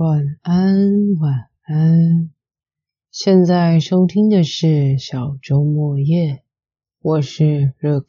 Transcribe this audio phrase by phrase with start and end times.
[0.00, 2.30] 晚安，晚安。
[3.10, 6.42] 现在收听的是小周末夜，
[7.02, 8.06] 我是 Lux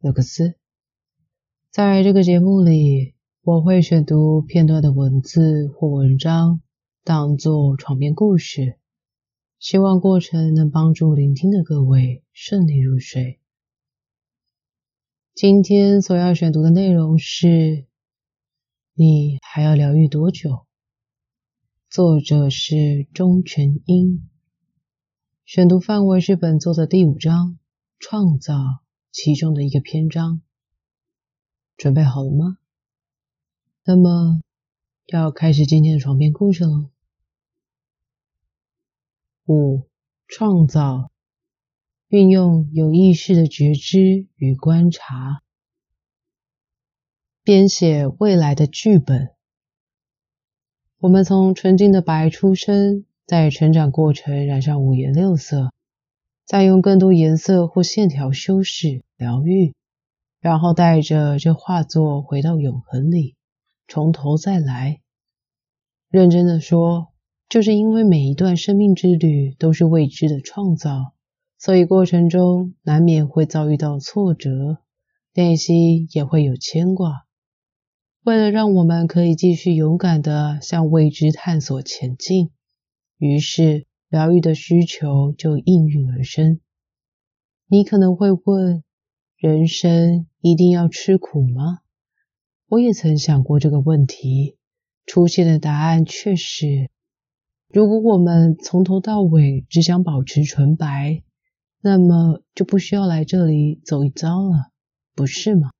[0.00, 0.56] 勒克斯。
[1.70, 6.62] 在这个节目里，我会选读片段的文字或文章，
[7.04, 8.80] 当做床边故事，
[9.60, 13.38] 希望过程能帮助聆听的各位顺利入睡。
[15.32, 17.86] 今天所要选读的内容是：
[18.94, 20.66] 你还要疗愈多久？
[21.90, 24.30] 作者是钟全英。
[25.44, 27.58] 选读范围是本作的第五章
[27.98, 28.54] “创造”
[29.10, 30.40] 其中的一个篇章。
[31.76, 32.58] 准备好了吗？
[33.84, 34.40] 那么
[35.06, 36.90] 要开始今天的床边故事喽。
[39.46, 39.88] 五、
[40.28, 41.10] 创造，
[42.06, 45.42] 运用有意识的觉知与观察，
[47.42, 49.34] 编写未来的剧本。
[51.00, 53.04] 我们从纯净的白出生。
[53.26, 55.70] 在成长过程染上五颜六色，
[56.44, 59.72] 再用更多颜色或线条修饰疗愈，
[60.40, 63.36] 然后带着这画作回到永恒里，
[63.86, 64.98] 从头再来。
[66.10, 67.12] 认真的说，
[67.48, 71.12] 就是因为每一段生命之旅都是未知的创造，
[71.56, 74.78] 所以过程中难免会遭遇到挫折，
[75.34, 77.26] 内心也会有牵挂。
[78.22, 82.50] 为了让我们可以继续勇敢的向未知探索前进。
[83.16, 86.60] 于是，疗愈的需求就应运而生。
[87.66, 88.84] 你可能会问：
[89.38, 91.78] 人生一定要吃苦吗？
[92.68, 94.58] 我也曾想过这个问题，
[95.06, 96.90] 出现的答案却是：
[97.68, 101.22] 如果我们从头到尾只想保持纯白，
[101.80, 104.70] 那么就不需要来这里走一遭了，
[105.14, 105.70] 不是吗？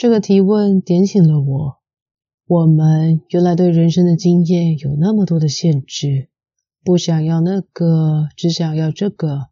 [0.00, 1.76] 这个提问点醒了我。
[2.46, 6.30] 我们原来对人生的经验有那么多的限制，
[6.82, 9.50] 不想要那个，只想要这个，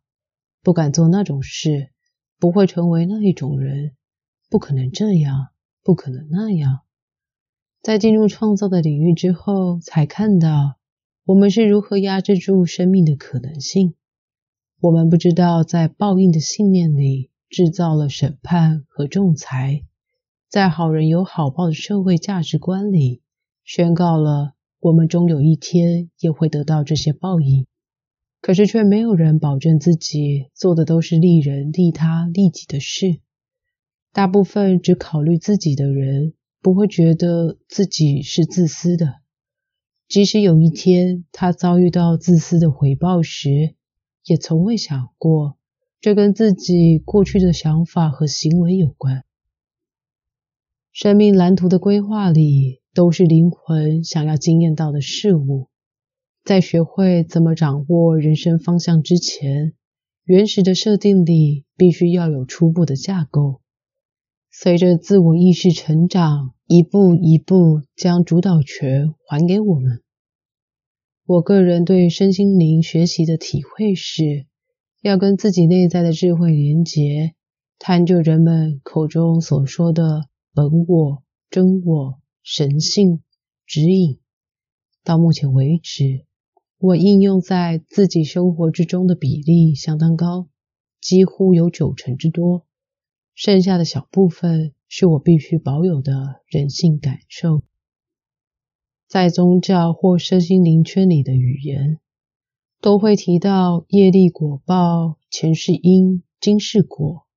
[0.63, 1.91] 不敢做那种事，
[2.39, 3.92] 不会成为那一种人，
[4.48, 5.48] 不可能这样，
[5.85, 6.81] 不可能那样。
[7.83, 10.79] 在进入创造的领域之后，才看到
[11.27, 13.97] 我们是如何压制住生命的可能性。
[14.81, 19.85] 我们不知道，在报应的信念里制造了审判和仲裁。
[20.48, 23.20] 在好人有好报的社会价值观里，
[23.64, 27.67] 宣告了我们终有一天也会得到这些报应。
[28.41, 33.20] 可是却没有人保证自己做的都是利人利他利己的事。
[34.14, 36.33] 大部分只考虑自己的人，
[36.63, 39.17] 不会觉得自己是自私的。
[40.08, 43.75] 即使有一天他遭遇到自私的回报时，
[44.25, 45.58] 也从未想过
[46.01, 49.25] 这跟自己过去的想法和行为有关。
[51.01, 55.69] 生命蓝图的规划里，都是灵魂想要经验到的事物。
[56.45, 59.75] 在学会怎么掌握人生方向之前，
[60.25, 63.61] 原始的设定里必须要有初步的架构。
[64.51, 70.01] 随着自我意识成长，一步一步将主导权还给我们。
[71.27, 74.47] 我个人对身心灵学习的体会是，
[75.01, 77.35] 要跟自己内在的智慧连结，
[77.79, 80.25] 探究人们口中所说的。
[80.58, 83.23] 本我、真我、神性、
[83.64, 84.19] 指引，
[85.05, 86.27] 到目前为止，
[86.79, 90.48] 我应用在自己生活之中的比例相当高，
[91.01, 92.67] 几乎有九成之多。
[93.36, 97.63] 剩下的小部分是我必须保有的人性感受。
[99.07, 102.01] 在宗教或身心灵圈里的语言，
[102.80, 107.29] 都会提到业力果报、前世因、今世果，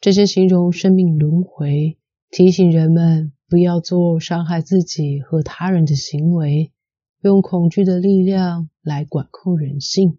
[0.00, 1.98] 这些形容生命轮回。
[2.32, 6.72] 提醒人们不要做伤害自己和他人的行为，
[7.20, 10.16] 用恐惧的力量来管控人性。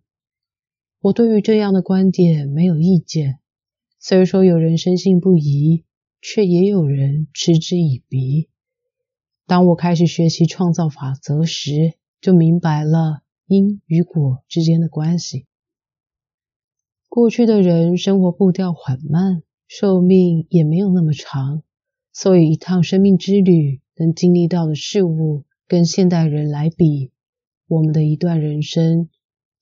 [1.01, 3.39] 我对于这样的观点没有意见。
[3.97, 5.85] 虽说有人深信不疑，
[6.21, 8.47] 却也有人嗤之以鼻。
[9.47, 15.47] 当我开始学习创造法则时，就明白了因与果之间的关系。
[17.09, 21.63] 过去的人生活步调缓慢，寿命也没有那么长。
[22.15, 27.11] 所以，一趟生命之旅能经历到的事物，跟现代人来比，
[27.67, 29.09] 我们的一段人生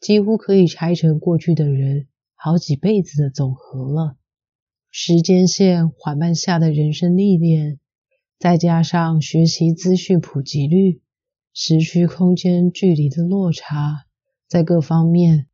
[0.02, 4.18] 几乎可以拆成过去的人好几辈子的总和了。
[4.90, 7.80] 时间线缓慢下的人生历练，
[8.38, 11.00] 再加上学习资讯普及率、
[11.54, 14.06] 时区空间距离的落差，
[14.50, 15.48] 在各方面，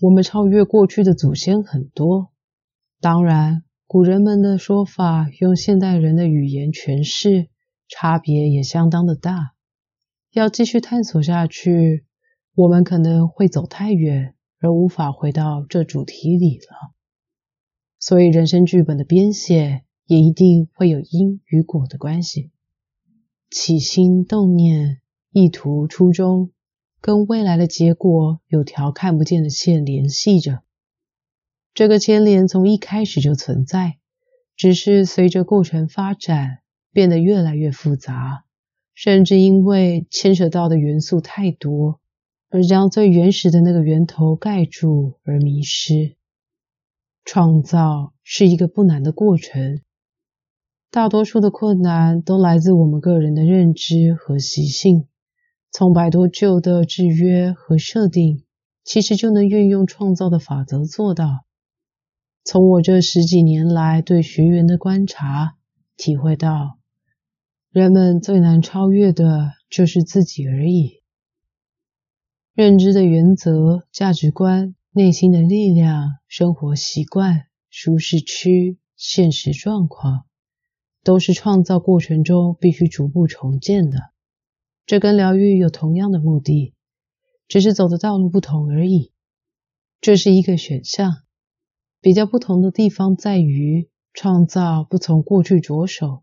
[0.00, 2.30] 我们超越过去的祖先很多。
[3.00, 3.64] 当然。
[3.86, 7.48] 古人们的说法，用现代人的语言诠释，
[7.86, 9.52] 差别也相当的大。
[10.32, 12.04] 要继续探索下去，
[12.54, 16.94] 我们可能会走太远，而无法回到这主题里了。
[18.00, 22.50] 所以，人生剧本的编写也一定会有因与果的关系。
[23.50, 26.50] 起心动念、意图、初衷，
[27.00, 30.62] 跟未来的结果有条看不见的线联系着。
[31.74, 33.98] 这个牵连从一开始就存在，
[34.56, 36.60] 只是随着过程发展，
[36.92, 38.44] 变得越来越复杂。
[38.94, 41.98] 甚至因为牵扯到的元素太多，
[42.48, 46.14] 而将最原始的那个源头盖住而迷失。
[47.24, 49.80] 创造是一个不难的过程，
[50.92, 55.08] 大多数的困难都来自我们个人的认知和习性。
[55.72, 58.44] 从摆脱旧的制约和设定，
[58.84, 61.43] 其实就能运用创造的法则做到。
[62.44, 65.56] 从我这十几年来对学员的观察，
[65.96, 66.78] 体会到。
[67.70, 71.00] 人们最难超越的就是自己而已。
[72.52, 80.26] 认知的原则、价值观、内心的力量、生活习惯、舒适区、现实状况，
[81.02, 84.10] 都是创造过程中必须逐步重建的。
[84.84, 86.74] 这跟疗愈有同样的目的，
[87.48, 89.12] 只是走的道路不同而已。
[90.02, 91.23] 这是一个选项，
[92.04, 96.22] 比较不同的地方在于，创造不从过去着手。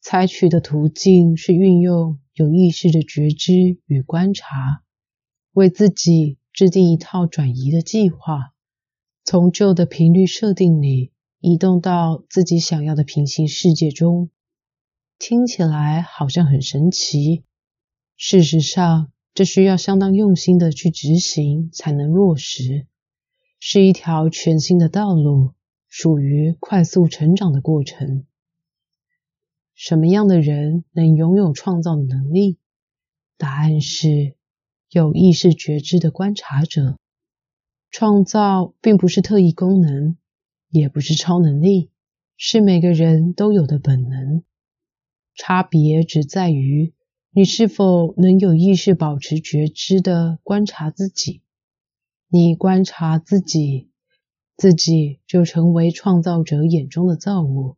[0.00, 4.82] 采取的途径是运用有意识的觉知与观察，
[5.52, 8.52] 为自己制定一套转移的计划，
[9.22, 14.30] 从旧的频率设定里移动到自己想要的平行世界中。
[15.16, 17.44] 听起来好像很神奇，
[18.16, 22.88] 事实上，这需要相当用心的去执行才能落实，
[23.62, 25.52] 是一条全新的道路，
[25.86, 28.24] 属于快速成长的过程。
[29.74, 32.56] 什么样的人能拥有创造的能力？
[33.36, 34.34] 答案是
[34.88, 36.96] 有意识觉知的观察者。
[37.90, 40.16] 创造并不是特异功能，
[40.70, 41.90] 也不是超能力，
[42.38, 44.42] 是每个人都有的本能。
[45.34, 46.94] 差别只在于
[47.30, 51.42] 你是否能有意识保持觉知的观察自己。
[52.32, 53.90] 你观察自己，
[54.56, 57.76] 自己就成为创造者眼中的造物。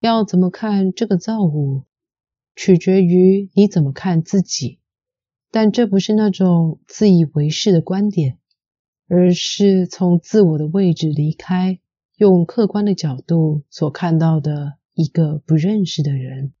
[0.00, 1.84] 要怎么看这个造物，
[2.56, 4.80] 取决于你怎么看自己。
[5.52, 8.38] 但这不是那种自以为是的观点，
[9.06, 11.78] 而是从自我的位置离开，
[12.16, 16.52] 用客观的角度所看到的一个不认识的人。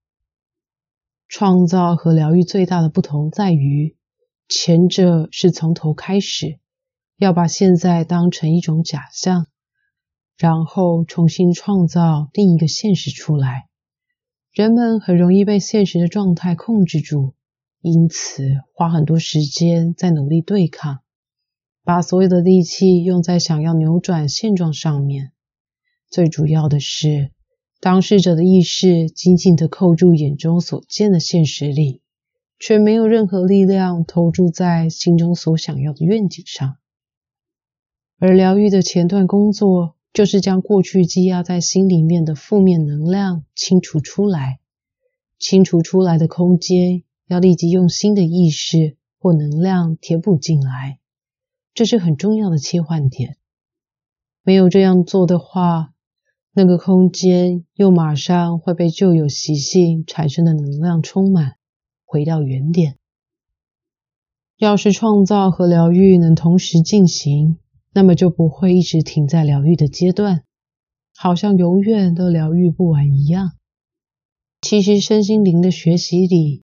[1.26, 3.96] 创造和疗愈最大的不同在于，
[4.48, 6.60] 前者是从头开始，
[7.22, 9.46] 要把现在当成一种假象。
[10.36, 13.68] 然后重新创造另一个现实出来。
[14.50, 17.34] 人们很容易被现实的状态控制住，
[17.80, 18.42] 因此
[18.74, 20.98] 花很多时间在努力对抗，
[21.84, 25.30] 把所有的力气用在想要扭转现状上面。
[26.10, 27.30] 最主要的是，
[27.78, 32.02] 当事者的意识紧紧地扣住眼中所见的现实里，
[32.58, 36.78] 却没有任何力量投注在心中所想要的愿景上。
[38.22, 39.96] 而疗愈的前段工作。
[40.12, 44.60] 就是将过去积压在心里面的负面能量清除出来，
[45.38, 50.98] 清除出来的空间要立即用新的意识或能量填补进来，
[51.72, 53.38] 这是很重要的切换点。
[54.42, 55.94] 没有这样做的话，
[56.52, 61.54] 那个空间又马上会被旧有习性产生的能量充满，
[62.04, 62.98] 回到原点。
[64.58, 67.56] 要是创造和疗愈能同时进行。
[67.94, 70.44] 那么就不会一直停在疗愈的阶段，
[71.14, 73.52] 好像永远都疗愈不完一样。
[74.60, 76.62] 其实身心灵的学习里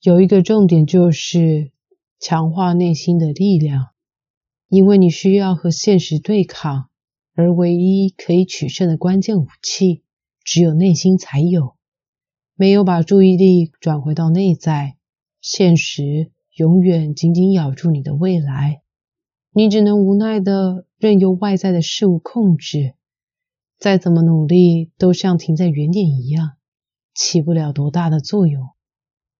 [0.00, 1.72] 有一个重点，就是
[2.20, 3.88] 强化内心的力量，
[4.68, 6.88] 因为你需要和现实对抗，
[7.34, 10.02] 而唯一可以取胜的关键武器，
[10.44, 11.74] 只有内心才有。
[12.54, 14.96] 没有把注意力转回到内在，
[15.40, 18.82] 现实永远紧紧咬住你的未来。
[19.58, 22.94] 你只能无奈的任由外在的事物控制，
[23.76, 26.52] 再怎么努力都像停在原点一样，
[27.12, 28.68] 起不了多大的作用。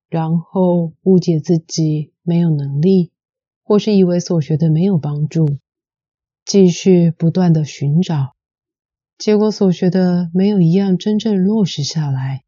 [0.09, 3.13] 然后误解自己没有能力，
[3.63, 5.61] 或是以为所学的没有帮助，
[6.45, 8.35] 继续不断的寻找，
[9.19, 12.43] 结果所学的没有一样真正落实下来，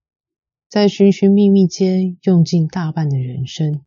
[0.68, 3.82] 在寻寻觅觅间用尽大半的人生。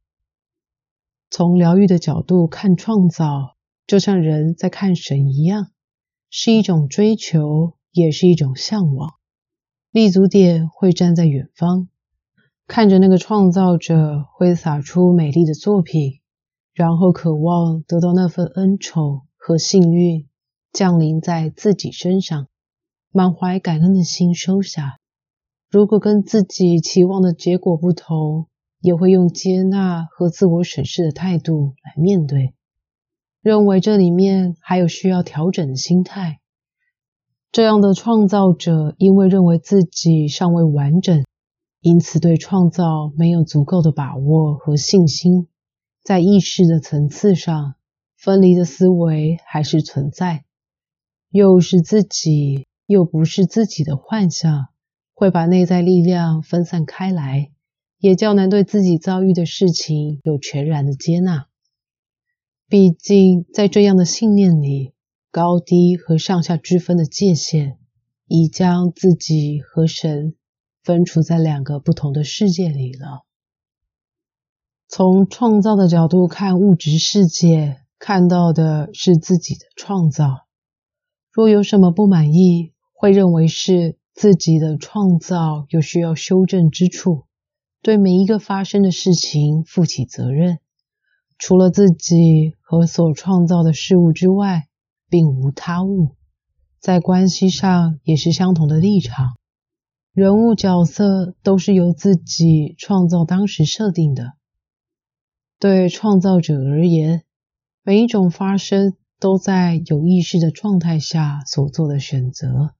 [1.29, 3.52] 从疗愈的角度看创造。
[3.85, 5.71] 就像人在看神一样，
[6.29, 9.15] 是一种追求，也是一种向往。
[9.91, 11.87] 立足点会站在远方，
[12.65, 16.21] 看着那个创造者挥洒出美丽的作品，
[16.73, 20.27] 然后渴望得到那份恩宠和幸运
[20.71, 22.47] 降临在自己身上，
[23.11, 24.97] 满怀感恩的心收下。
[25.69, 28.47] 如果跟自己期望的结果不同，
[28.79, 32.53] 也会用接纳和自我审视的态度来面对，
[33.43, 36.39] 认为这里面还有需要调整的心态。
[37.51, 41.25] 这样的创造者，因为认为自己尚未完整，
[41.81, 45.49] 因此对创造没有足够的把握和信心。
[46.03, 47.75] 在意识的层次上，
[48.15, 50.45] 分离的思维还是存在，
[51.29, 54.67] 又是自己又不是自己的幻象，
[55.13, 57.51] 会把内在力量分散开来，
[57.99, 61.47] 也较难对自己遭遇的事情有全然的接纳。
[62.73, 64.95] 毕竟，在这样的信念里。
[65.29, 67.77] 高低和上下之分的界限，
[68.25, 70.33] 已将自己和神
[70.81, 73.25] 分处在两个不同的世界里了。
[74.87, 80.47] 从创造的角度看物质世界，看到的是自己的创造。
[81.31, 87.25] 若有什么不满意，会认为是自己的创造有需要修正之处，
[87.83, 90.57] 对每一个发生的事情负起责任。
[91.45, 94.67] 除了自己和所创造的事物之外。
[95.09, 96.15] 并无他物，
[96.79, 99.37] 在关系上也是相同的立场。
[100.11, 104.33] 人物角色都是由自己创造当时设定的。
[105.59, 107.23] 对创造者而言，
[107.83, 112.73] 每一种发生都在有意识的状态下所做的选择。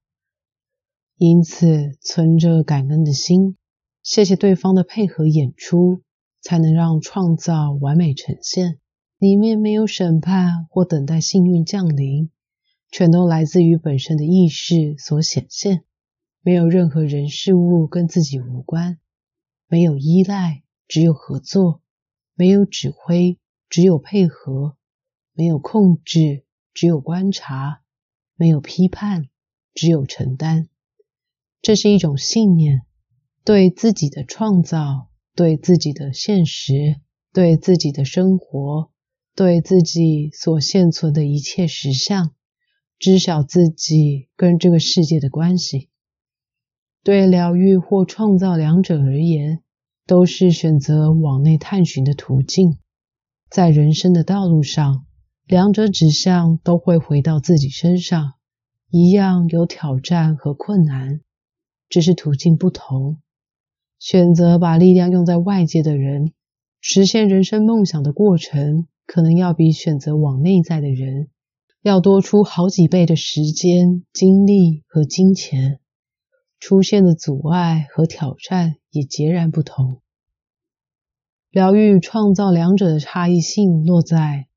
[1.16, 3.56] 因此，存着感恩的心，
[4.02, 6.02] 谢谢对方的配合演出，
[6.44, 8.78] 才能让创造完美呈现。
[9.18, 12.30] 里面没有审判或等待幸运降临，
[12.90, 15.84] 全都来自于本身的意识所显现。
[16.42, 18.98] 没有任何人事物跟自己无关，
[19.66, 21.80] 没有依赖，只有合作；
[22.34, 23.38] 没有指挥，
[23.70, 24.76] 只有配合；
[25.32, 27.80] 没有控制，只有观察；
[28.36, 29.30] 没有批判，
[29.72, 30.68] 只有承担。
[31.62, 32.82] 这是一种信念，
[33.42, 37.00] 对自己的创造，对自己的现实，
[37.32, 38.90] 对自己的生活。
[39.36, 42.36] 对自己所现存的一切实相，
[43.00, 45.88] 知晓自己跟这个世界的关系。
[47.02, 49.64] 对疗愈或创造两者而言，
[50.06, 52.78] 都是选择往内探寻的途径。
[53.50, 55.04] 在人生的道路上，
[55.46, 58.34] 两者指向都会回到自己身上，
[58.88, 61.22] 一样有挑战和困难，
[61.88, 63.18] 只是途径不同。
[64.04, 66.34] 选择把力量用在外界的人，
[66.82, 68.86] 实现人生梦想的过程。
[69.06, 71.30] 可能要比选择往内在的人
[71.80, 75.80] 要多出好几倍的时间、精力和金钱，
[76.60, 80.02] 出现的阻碍和挑战也截然不同。
[81.50, 84.48] 疗愈创造两者的差异性落在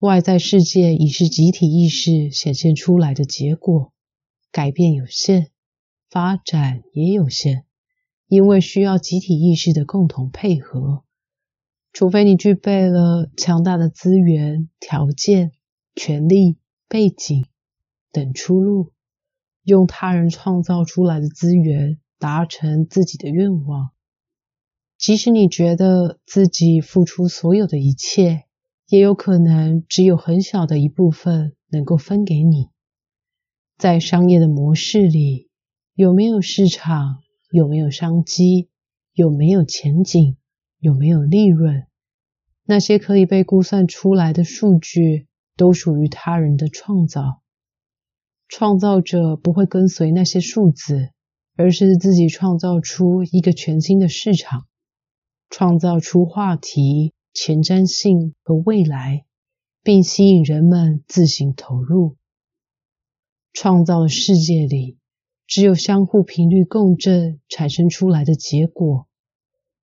[0.00, 3.92] 外在世界已是集体意识显现出来的结果，
[4.50, 5.50] 改变有限，
[6.08, 7.64] 发展也有限，
[8.30, 11.02] 因为需要集体意识的共同配合。
[11.92, 15.50] 除非你具备了强大的资源、条件、
[15.96, 16.56] 权力、
[16.86, 17.44] 背景
[18.12, 18.92] 等出路，
[19.64, 23.90] 用他人创造出来的资源达成自己的愿望，
[24.96, 28.44] 即使你觉得自己付出所有的一切，
[28.86, 32.68] 也有可能只有很小的一部分能够分给你。
[33.76, 35.50] 在商业的模式里，
[35.94, 37.19] 有没有市场？
[37.50, 38.68] 有没有商机？
[39.12, 40.36] 有没有前景？
[40.78, 41.86] 有没有利润？
[42.64, 45.26] 那些可以被估算出来的数据，
[45.56, 47.42] 都属于他人的创造。
[48.46, 51.10] 创造者不会跟随那些数字，
[51.56, 54.68] 而是自己创造出一个全新的市场，
[55.48, 59.24] 创造出话题、前瞻性和未来，
[59.82, 62.16] 并吸引人们自行投入。
[63.52, 64.99] 创造的世界里，
[65.50, 69.08] 只有相互频率共振产生出来的结果。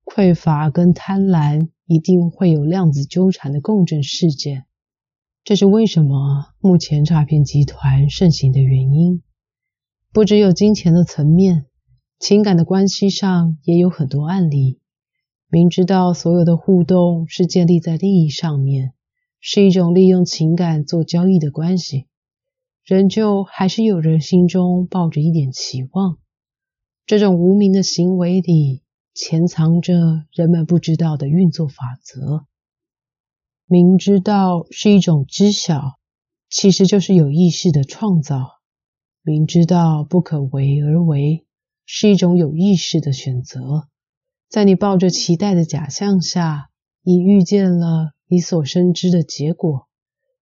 [0.05, 4.63] 匮乏跟贪婪一定会有量子纠缠的共振事件，
[5.43, 9.21] 这是为什么目前诈骗集团盛行的原因。
[10.13, 11.65] 不只有金钱的层面，
[12.17, 14.79] 情感的关系上也有很多案例。
[15.49, 18.93] 明知道所有的互动是建立在利益上面，
[19.41, 22.07] 是一种利用情感做交易的关系，
[22.87, 26.17] 仍旧还是有人心中抱着一点期望。
[27.05, 28.81] 这种无名的行为里。
[29.19, 32.45] 潜藏着人们不知道的运作法则。
[33.65, 35.97] 明知道是一种知晓，
[36.51, 38.59] 其实就是有意识的创造。
[39.23, 41.47] 明知道不可为而为，
[41.83, 43.87] 是一种有意识的选择。
[44.49, 46.69] 在你抱着期待的假象下，
[47.01, 49.86] 你遇见了你所深知的结果。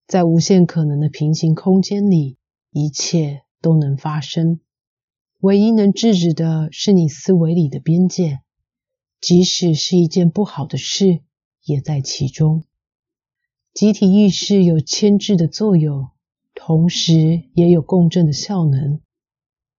[0.07, 2.37] 在无限可能的平行空间里，
[2.71, 4.61] 一切都能发生。
[5.41, 8.41] 唯一能制止的是你思维里的边界，
[9.21, 11.21] 即使是一件不好的事，
[11.65, 12.65] 也在其中。
[13.73, 16.09] 集体意识有牵制的作用，
[16.55, 19.01] 同时也有共振的效能。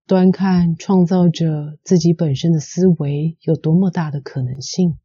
[0.08, 4.98] 端看创造者自己本身的思维有多么大的可能性。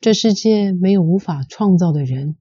[0.00, 2.36] 这世界没有无法创造的人，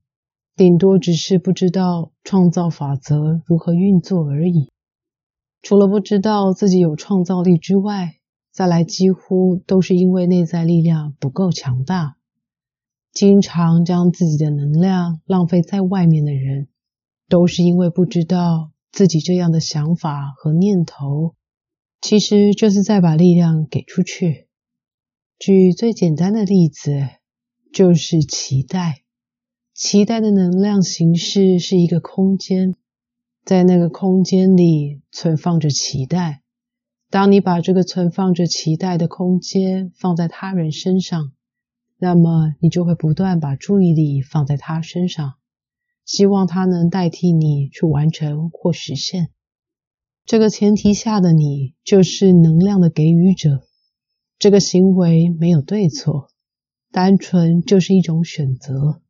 [0.55, 4.69] 顶多只是不知道创造法则如何运作而已。
[5.61, 8.15] 除了不知道自己有创造力之外，
[8.51, 12.17] 再来几乎都是因为内在力量不够强大。
[13.13, 16.67] 经常将自己的能量浪费在外面的人，
[17.27, 21.35] 都是因为不知道自己这样的想法和念头，
[22.01, 24.47] 其实就是在把力量给出去。
[25.39, 27.07] 举最简单的例子，
[27.73, 29.00] 就是期待。
[29.73, 32.75] 期待的能量形式是一个空间，
[33.45, 36.41] 在那个空间里存放着期待。
[37.09, 41.31] 当你把这个存放着期待的空间放在他人身上，
[41.97, 45.35] 那么你就会不断把注意力放在他身上，
[46.05, 49.29] 希望他能代替你去完成或实现。
[50.25, 53.63] 这个前提下的你就是能量的给予者。
[54.37, 56.29] 这个行为没有对错，
[56.91, 59.01] 单纯就是一种选择。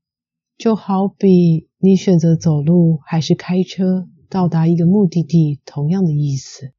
[0.62, 6.72] 就好比你选择走路还是开车到达一个目的地，同样的意思。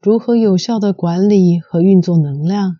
[0.00, 2.78] 如何有效的管理和运作能量？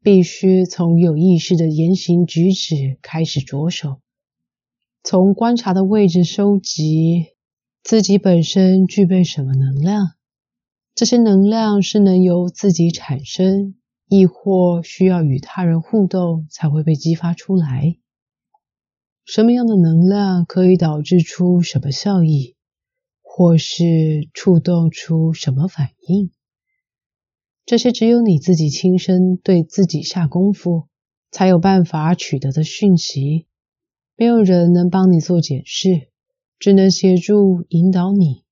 [0.00, 4.00] 必须从有意识的言行举止开始着手，
[5.02, 7.30] 从观察的位置收集
[7.82, 10.12] 自己本身具备什么能量，
[10.94, 13.74] 这些能量是能由自己产生，
[14.06, 17.96] 亦或需要与他人互动才会被激发出来？
[19.24, 22.56] 什么样的能量可以导致出什么效益，
[23.22, 26.30] 或是触动出什么反应？
[27.64, 30.88] 这些只有你自己亲身对自己下功夫，
[31.30, 33.46] 才有办法取得的讯息。
[34.16, 36.08] 没有人能帮你做解释，
[36.58, 38.44] 只能协助引导你，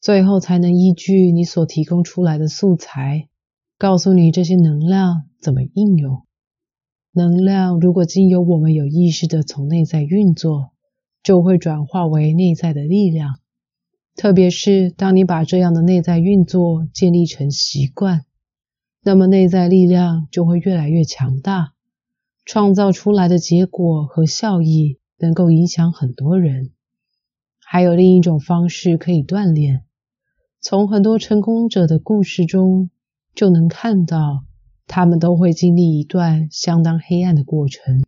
[0.00, 3.28] 最后才能依据你所提供出来的素材，
[3.76, 6.24] 告诉你这些能量怎么应用。
[7.14, 10.70] 能量如果经由我们有意识的从内在运作，
[11.22, 13.38] 就会转化为内在的力量。
[14.16, 18.24] 特别是当你把这样的内在运作建立成习惯。
[19.04, 21.72] 那么内在力量就会越来越强大，
[22.44, 26.70] 创造出来的结果和效益能够影响很多人。
[27.58, 29.82] 还有另一种方式可以锻炼，
[30.60, 32.90] 从很多成功者的故事中
[33.34, 34.44] 就能看到，
[34.94, 38.04] 他们都会经历一段相当黑暗的过程，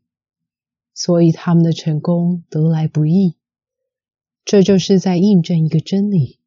[0.92, 3.36] 所以他们的成功得来不易。
[4.44, 6.40] 这就是在印证一个真理：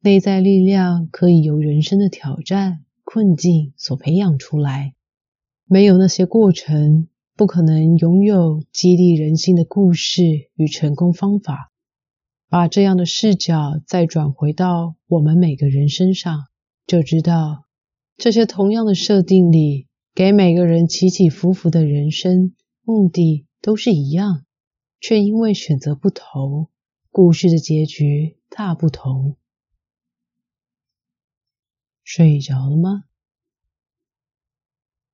[0.00, 2.84] 内在力量可以由人生的挑战。
[3.04, 4.94] 困境所培养出来，
[5.64, 11.72] 没有那些过程，不可能拥有激励人心的故事与成功方法。
[12.48, 16.48] 把这样的视角再转回到我们每个人身上，
[16.84, 17.64] 就知道
[18.18, 22.52] 这些同样的设定里，给每个人起起伏伏的人生
[22.82, 24.44] 目的都是一样，
[25.00, 26.68] 却因为选择不同，
[27.12, 29.36] 故事的结局大不同。
[32.02, 33.04] 睡着了吗？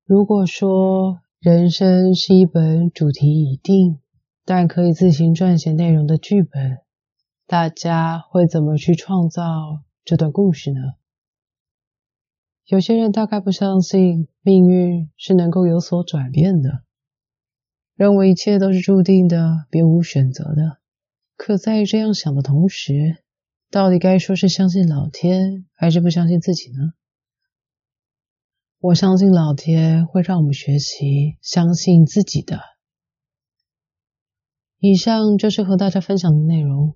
[0.07, 3.99] 如果说人生是一本主题已定，
[4.47, 6.79] 但可以自行撰写内容的剧本，
[7.47, 10.81] 大家会怎么去创造这段故事呢？
[12.67, 16.83] 有些人大概不相信命运是能够有所转变的，
[17.95, 20.79] 认为一切都是注定的，别无选择的。
[21.37, 23.23] 可在这样想的同时，
[23.71, 26.95] 到底该说是相信老天，还是不相信自己呢？
[28.81, 32.61] 我相信老天会让我们学习相信自己的。
[34.79, 36.95] 以上就是和大家分享的内容。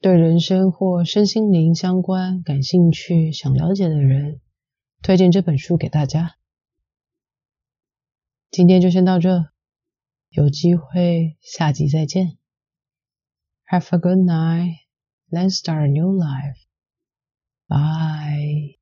[0.00, 4.40] 对人生或身心灵相关感兴趣、想了解的人，
[5.06, 6.36] 推荐这本书给大家。
[8.50, 9.52] 今天就先到这，
[10.30, 12.38] 有机会下集再见。
[13.70, 14.78] Have a good night.
[15.30, 16.58] Let's start a new life.
[17.68, 18.75] Bye.